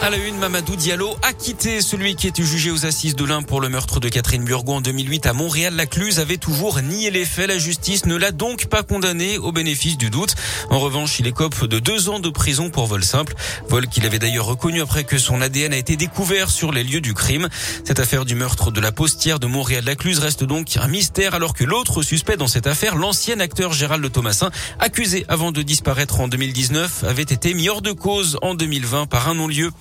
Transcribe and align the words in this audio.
À 0.00 0.10
la 0.10 0.16
une, 0.16 0.38
Mamadou 0.38 0.76
Diallo 0.76 1.16
a 1.22 1.32
quitté 1.32 1.82
celui 1.82 2.14
qui 2.14 2.28
était 2.28 2.44
jugé 2.44 2.70
aux 2.70 2.86
assises 2.86 3.16
de 3.16 3.24
l'Ain 3.24 3.42
pour 3.42 3.60
le 3.60 3.68
meurtre 3.68 3.98
de 3.98 4.08
Catherine 4.08 4.44
Burgon 4.44 4.76
en 4.76 4.80
2008 4.80 5.26
à 5.26 5.32
Montréal. 5.32 5.74
La 5.74 5.86
Cluse 5.86 6.20
avait 6.20 6.36
toujours 6.36 6.80
nié 6.80 7.10
les 7.10 7.24
faits. 7.24 7.48
La 7.48 7.58
justice 7.58 8.06
ne 8.06 8.14
l'a 8.14 8.30
donc 8.30 8.66
pas 8.66 8.84
condamné 8.84 9.38
au 9.38 9.50
bénéfice 9.50 9.98
du 9.98 10.08
doute. 10.08 10.36
En 10.70 10.78
revanche, 10.78 11.18
il 11.18 11.26
écope 11.26 11.66
de 11.66 11.80
deux 11.80 12.08
ans 12.08 12.20
de 12.20 12.28
prison 12.30 12.70
pour 12.70 12.86
vol 12.86 13.04
simple. 13.04 13.34
Vol 13.68 13.88
qu'il 13.88 14.06
avait 14.06 14.20
d'ailleurs 14.20 14.46
reconnu 14.46 14.80
après 14.80 15.02
que 15.02 15.18
son 15.18 15.40
ADN 15.40 15.72
a 15.72 15.76
été 15.76 15.96
découvert 15.96 16.48
sur 16.48 16.70
les 16.70 16.84
lieux 16.84 17.00
du 17.00 17.12
crime. 17.12 17.48
Cette 17.84 17.98
affaire 17.98 18.24
du 18.24 18.36
meurtre 18.36 18.70
de 18.70 18.80
la 18.80 18.92
postière 18.92 19.40
de 19.40 19.48
Montréal-la 19.48 19.96
Cluse 19.96 20.20
reste 20.20 20.44
donc 20.44 20.76
un 20.76 20.86
mystère 20.86 21.34
alors 21.34 21.54
que 21.54 21.64
l'autre 21.64 22.02
suspect 22.02 22.36
dans 22.36 22.48
cette 22.48 22.68
affaire, 22.68 22.94
l'ancien 22.94 23.40
acteur 23.40 23.72
Gérald 23.72 24.10
Thomasin, 24.12 24.52
accusé 24.78 25.26
avant 25.28 25.50
de 25.50 25.60
disparaître 25.60 26.20
en 26.20 26.28
2019, 26.28 27.02
avait 27.02 27.22
été 27.22 27.52
mis 27.52 27.68
hors 27.68 27.82
de 27.82 27.92
cause 27.92 28.38
en 28.42 28.54
2020 28.54 29.06
par 29.06 29.28
un 29.28 29.34
non-lieu. 29.34 29.72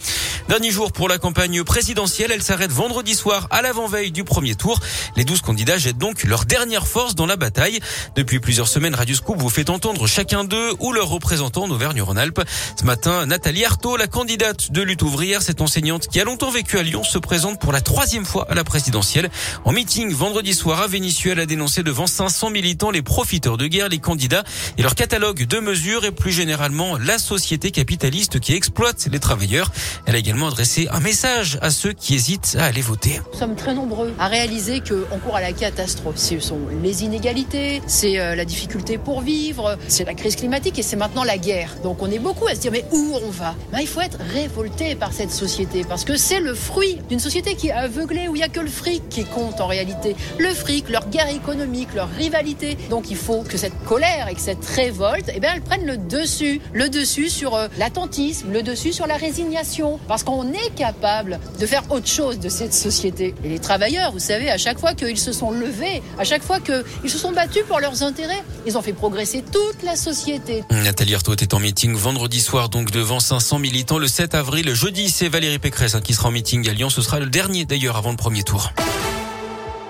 Dernier 0.50 0.72
jour 0.72 0.94
pour 0.94 1.10
la 1.10 1.18
campagne 1.18 1.64
présidentielle. 1.64 2.32
Elle 2.32 2.42
s'arrête 2.42 2.72
vendredi 2.72 3.16
soir 3.16 3.48
à 3.52 3.62
l'avant-veille 3.62 4.12
du 4.12 4.24
premier 4.24 4.56
tour. 4.56 4.80
Les 5.18 5.26
douze 5.26 5.42
candidats 5.42 5.78
jettent 5.78 5.98
donc 5.98 6.24
leur 6.24 6.46
dernière 6.46 6.88
force 6.88 7.16
dans 7.16 7.26
la 7.26 7.36
bataille. 7.36 7.80
Depuis 8.16 8.40
plusieurs 8.40 8.70
semaines, 8.70 8.96
Radio 8.96 9.14
Scoop 9.14 9.38
vous 9.38 9.50
fait 9.50 9.70
entendre 9.70 10.08
chacun 10.08 10.46
d'eux 10.46 10.74
ou 10.80 10.94
leur 10.94 11.10
représentant 11.10 11.64
en 11.64 11.70
Auvergne-Rhône-Alpes. 11.70 12.42
Ce 12.80 12.86
matin, 12.86 13.26
Nathalie 13.26 13.66
Arthaud, 13.66 13.98
la 13.98 14.08
candidate 14.08 14.72
de 14.72 14.82
lutte 14.82 15.02
ouvrière, 15.02 15.42
cette 15.42 15.60
enseignante 15.60 16.08
qui 16.08 16.22
a 16.22 16.24
longtemps 16.24 16.50
vécu 16.50 16.78
à 16.78 16.84
Lyon, 16.84 17.04
se 17.04 17.18
présente 17.18 17.60
pour 17.60 17.74
la 17.74 17.82
troisième 17.82 18.26
fois 18.26 18.48
à 18.50 18.56
la 18.56 18.64
présidentielle. 18.64 19.30
En 19.66 19.74
meeting 19.74 20.14
vendredi 20.14 20.54
soir 20.54 20.82
à 20.82 20.88
Vénissieux, 20.88 21.32
elle 21.32 21.42
a 21.42 21.46
dénoncé 21.46 21.84
devant 21.84 22.08
500 22.08 22.52
militants 22.52 22.92
les 22.92 23.02
profiteurs 23.02 23.58
de 23.58 23.68
guerre, 23.68 23.90
les 23.90 24.00
candidats 24.00 24.44
et 24.78 24.82
leur 24.82 24.96
catalogue 24.96 25.46
de 25.46 25.60
mesures 25.60 26.06
et 26.06 26.12
plus 26.12 26.32
généralement 26.32 26.98
la 26.98 27.18
société 27.18 27.72
capitaliste 27.72 28.40
qui 28.40 28.54
exploite 28.54 29.08
les 29.12 29.20
travailleurs. 29.20 29.72
Elle 30.06 30.16
a 30.16 30.18
également 30.18 30.48
adressé 30.48 30.88
un 30.92 31.00
message 31.00 31.58
à 31.62 31.70
ceux 31.70 31.94
qui 31.94 32.16
hésitent 32.16 32.58
à 32.60 32.66
aller 32.66 32.82
voter. 32.82 33.20
Nous 33.34 33.40
sommes 33.40 33.56
très 33.56 33.74
nombreux 33.74 34.14
à 34.20 34.28
réaliser 34.28 34.82
qu'on 34.82 35.18
court 35.20 35.36
à 35.36 35.42
la 35.42 35.54
catastrophe. 35.54 36.18
Ce 36.18 36.40
sont 36.40 36.60
les 36.84 37.04
inégalités, 37.04 37.82
c'est 37.88 38.20
euh, 38.20 38.36
la 38.36 38.46
difficulté 38.46 38.98
pour 38.98 39.22
vivre, 39.22 39.78
c'est 39.88 40.06
la 40.06 40.14
crise 40.14 40.36
climatique 40.36 40.80
et 40.80 40.84
c'est 40.84 40.96
maintenant 40.96 41.24
la 41.24 41.38
guerre. 41.38 41.76
Donc 41.84 42.02
on 42.02 42.12
est 42.12 42.20
beaucoup 42.20 42.48
à 42.48 42.56
se 42.56 42.60
dire 42.62 42.72
mais 42.72 42.86
où 42.92 43.18
on 43.24 43.30
va? 43.30 43.56
Ben, 43.72 43.80
Il 43.80 43.88
faut 43.88 44.02
être 44.02 44.20
révolté 44.34 44.96
par 44.96 45.14
cette 45.14 45.32
société 45.32 45.84
parce 45.88 46.06
que 46.06 46.18
c'est 46.18 46.40
le 46.40 46.54
fruit 46.54 46.98
d'une 47.10 47.20
société 47.20 47.56
qui 47.56 47.68
est 47.68 47.72
aveuglée 47.72 48.28
où 48.28 48.36
il 48.36 48.40
n'y 48.40 48.44
a 48.44 48.50
que 48.50 48.60
le 48.60 48.70
fric 48.70 49.08
qui 49.10 49.26
compte 49.26 49.62
en 49.62 49.68
réalité. 49.68 50.16
Le 50.38 50.50
fric, 50.54 50.90
leur 50.90 51.08
guerre 51.10 51.30
économique, 51.30 51.94
leur 51.96 52.10
rivalité. 52.10 52.78
Donc 52.90 53.10
il 53.10 53.18
faut 53.18 53.44
que 53.44 53.58
cette 53.58 53.78
colère 53.86 54.28
et 54.30 54.36
que 54.36 54.42
cette 54.42 54.66
révolte, 54.66 55.32
eh 55.34 55.40
bien, 55.40 55.52
elles 55.56 55.62
prennent 55.62 55.86
le 55.86 55.98
dessus. 55.98 56.62
Le 56.74 56.90
dessus 56.90 57.30
sur 57.30 57.56
euh, 57.56 57.68
l'attentisme, 57.78 58.52
le 58.52 58.64
dessus 58.64 58.94
sur 58.94 59.08
la 59.08 59.18
résignation. 59.18 59.87
Parce 60.08 60.24
qu'on 60.24 60.52
est 60.52 60.76
capable 60.76 61.40
de 61.60 61.66
faire 61.66 61.84
autre 61.90 62.08
chose 62.08 62.40
de 62.40 62.50
cette 62.50 62.74
société. 62.74 63.34
Et 63.44 63.50
les 63.50 63.60
travailleurs, 63.60 64.12
vous 64.12 64.20
savez, 64.20 64.50
à 64.50 64.58
chaque 64.58 64.80
fois 64.80 64.94
qu'ils 64.94 65.18
se 65.18 65.32
sont 65.32 65.52
levés, 65.52 66.02
à 66.20 66.24
chaque 66.24 66.44
fois 66.44 66.60
qu'ils 66.60 67.10
se 67.10 67.18
sont 67.18 67.32
battus 67.32 67.64
pour 67.68 67.80
leurs 67.80 68.04
intérêts, 68.04 68.44
ils 68.66 68.78
ont 68.78 68.82
fait 68.82 68.94
progresser 68.94 69.44
toute 69.52 69.84
la 69.84 69.96
société. 69.96 70.64
Nathalie 70.72 71.16
Arthaud 71.16 71.34
était 71.34 71.54
en 71.54 71.60
meeting 71.60 71.96
vendredi 71.96 72.42
soir, 72.42 72.70
donc 72.70 72.92
devant 72.92 73.20
500 73.20 73.60
militants 73.60 74.00
le 74.00 74.08
7 74.08 74.36
avril. 74.36 74.74
Jeudi, 74.74 75.10
c'est 75.10 75.30
Valérie 75.30 75.60
Pécresse 75.60 75.96
hein, 75.96 76.02
qui 76.02 76.14
sera 76.14 76.30
en 76.30 76.32
meeting 76.32 76.68
à 76.70 76.74
Lyon. 76.74 76.90
Ce 76.90 77.02
sera 77.02 77.20
le 77.20 77.28
dernier 77.28 77.66
d'ailleurs 77.66 77.98
avant 77.98 78.12
le 78.12 78.18
premier 78.18 78.44
tour. 78.44 78.72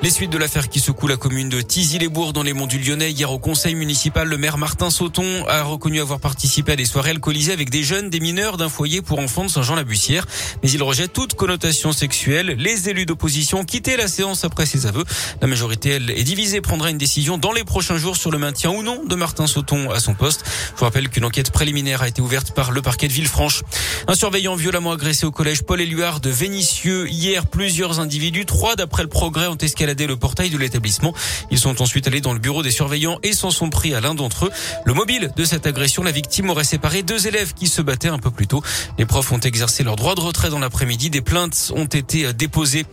Les 0.03 0.11
suites 0.11 0.29
de 0.29 0.37
l'affaire 0.37 0.69
qui 0.69 0.79
secoue 0.79 1.07
la 1.07 1.17
commune 1.17 1.49
de 1.49 1.59
Tizy-les-Bourgs 1.59 2.31
dans 2.31 2.43
les 2.43 2.53
monts 2.53 2.67
du 2.67 2.77
Lyonnais. 2.77 3.11
Hier 3.11 3.31
au 3.31 3.39
conseil 3.39 3.73
municipal, 3.73 4.27
le 4.27 4.37
maire 4.37 4.59
Martin 4.59 4.91
Sauton 4.91 5.43
a 5.47 5.63
reconnu 5.63 5.99
avoir 5.99 6.19
participé 6.19 6.73
à 6.73 6.75
des 6.75 6.85
soirées 6.85 7.09
alcoolisées 7.09 7.51
avec 7.51 7.71
des 7.71 7.81
jeunes, 7.81 8.11
des 8.11 8.19
mineurs 8.19 8.57
d'un 8.57 8.69
foyer 8.69 9.01
pour 9.01 9.17
enfants 9.17 9.43
de 9.43 9.49
Saint-Jean-la-Bussière. 9.49 10.27
Mais 10.61 10.69
il 10.69 10.83
rejette 10.83 11.13
toute 11.13 11.33
connotation 11.33 11.93
sexuelle. 11.93 12.55
Les 12.59 12.89
élus 12.89 13.07
d'opposition 13.07 13.61
ont 13.61 13.65
quitté 13.65 13.97
la 13.97 14.07
séance 14.07 14.45
après 14.45 14.67
ses 14.67 14.85
aveux. 14.85 15.03
La 15.41 15.47
majorité, 15.47 15.89
elle, 15.89 16.11
est 16.11 16.23
divisée, 16.23 16.61
prendra 16.61 16.91
une 16.91 16.99
décision 16.99 17.39
dans 17.39 17.51
les 17.51 17.63
prochains 17.63 17.97
jours 17.97 18.17
sur 18.17 18.29
le 18.29 18.37
maintien 18.37 18.69
ou 18.69 18.83
non 18.83 19.03
de 19.03 19.15
Martin 19.15 19.47
Sauton 19.47 19.89
à 19.89 19.99
son 19.99 20.13
poste. 20.13 20.43
Je 20.45 20.77
vous 20.77 20.85
rappelle 20.85 21.09
qu'une 21.09 21.25
enquête 21.25 21.49
préliminaire 21.49 22.03
a 22.03 22.07
été 22.07 22.21
ouverte 22.21 22.51
par 22.51 22.71
le 22.71 22.83
parquet 22.83 23.07
de 23.07 23.13
Villefranche. 23.13 23.63
Un 24.07 24.13
surveillant 24.13 24.55
violemment 24.55 24.91
agressé 24.91 25.25
au 25.25 25.31
collège 25.31 25.63
Paul 25.63 25.81
Éluard 25.81 26.19
de 26.19 26.29
Vénissieux. 26.29 27.09
Hier, 27.09 27.47
plusieurs 27.47 27.99
individus, 27.99 28.45
trois 28.45 28.75
d'après 28.75 29.01
le 29.01 29.09
progrès, 29.09 29.47
ont 29.47 29.57
escaladé 29.57 29.86
le 29.95 30.17
portail 30.17 30.49
de 30.49 30.57
l'établissement. 30.57 31.13
Ils 31.51 31.59
sont 31.59 31.81
ensuite 31.81 32.07
allés 32.07 32.21
dans 32.21 32.33
le 32.33 32.39
bureau 32.39 32.63
des 32.63 32.71
surveillants 32.71 33.19
et 33.23 33.33
s'en 33.33 33.51
sont 33.51 33.69
pris 33.69 33.93
à 33.93 34.01
l'un 34.01 34.15
d'entre 34.15 34.45
eux. 34.45 34.51
Le 34.85 34.93
mobile 34.93 35.31
de 35.35 35.45
cette 35.45 35.65
agression, 35.65 36.03
la 36.03 36.11
victime 36.11 36.49
aurait 36.49 36.63
séparé 36.63 37.03
deux 37.03 37.27
élèves 37.27 37.53
qui 37.53 37.67
se 37.67 37.81
battaient 37.81 38.07
un 38.09 38.19
peu 38.19 38.31
plus 38.31 38.47
tôt. 38.47 38.61
Les 38.97 39.05
profs 39.05 39.31
ont 39.31 39.39
exercé 39.39 39.83
leur 39.83 39.95
droit 39.95 40.15
de 40.15 40.21
retrait 40.21 40.49
dans 40.49 40.59
l'après-midi. 40.59 41.09
Des 41.09 41.21
plaintes 41.21 41.71
ont 41.75 41.85
été 41.85 42.33
déposées. 42.33 42.85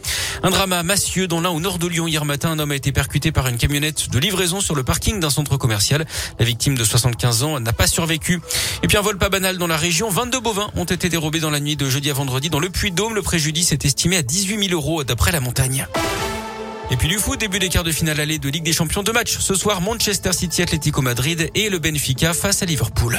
Un 0.43 0.51
drama 0.51 0.83
massieux 0.83 1.27
dans 1.27 1.41
l'un 1.41 1.51
au 1.51 1.61
nord 1.61 1.79
de 1.79 1.87
Lyon 1.87 2.07
hier 2.07 2.25
matin. 2.25 2.51
Un 2.51 2.59
homme 2.59 2.73
a 2.73 2.77
été 2.77 2.93
percuté 2.93 3.33
par 3.33 3.49
une 3.49 3.57
camionnette 3.57 4.11
de 4.11 4.19
livraison 4.19 4.61
sur 4.61 4.75
le 4.75 4.85
parking 4.85 5.21
d'un 5.21 5.31
centre 5.31 5.57
commercial. 5.57 6.07
La 6.39 6.45
victime 6.45 6.77
de 6.77 6.85
75 6.85 7.43
ans 7.43 7.61
n'a 7.61 7.73
pas 7.73 7.87
survécu. 7.87 8.41
Et 8.83 8.87
puis 8.87 8.97
un 8.97 9.03
vol 9.03 9.19
pas 9.19 9.29
banal 9.29 9.59
dans 9.59 9.67
la 9.67 9.77
région. 9.77 10.09
22 10.11 10.41
bovins 10.41 10.71
ont 10.77 10.85
été 10.85 11.09
dérobés 11.09 11.41
dans 11.41 11.51
la 11.51 11.61
nuit 11.61 11.77
de 11.77 11.89
jeudi 11.89 12.11
à 12.11 12.15
vendredi 12.15 12.51
dans 12.51 12.61
le 12.61 12.69
Puy-de-Dôme. 12.71 13.15
Le 13.15 13.23
préjudice 13.23 13.73
est 13.73 13.85
estimé 13.85 14.17
à 14.17 14.23
18 14.23 14.69
000 14.69 14.73
euros 14.73 15.05
d'après 15.05 15.33
la 15.33 15.41
montagne. 15.41 15.87
Et 16.91 16.97
puis 16.97 17.09
du 17.09 17.19
foot, 17.19 17.41
début 17.41 17.59
des 17.59 17.69
quarts 17.69 17.85
de 17.85 17.93
finale 17.93 18.21
aller 18.21 18.39
de 18.39 18.49
Ligue 18.49 18.65
des 18.65 18.73
Champions 18.73 19.03
de 19.03 19.11
match. 19.11 19.39
Ce 19.39 19.55
soir, 19.55 19.81
Manchester 19.81 20.33
City, 20.33 20.63
Atlético 20.63 21.03
Madrid 21.03 21.51
et 21.55 21.71
le 21.71 21.79
Benfica 21.79 22.35
face 22.35 22.63
à 22.63 22.67
Liverpool. 22.67 23.19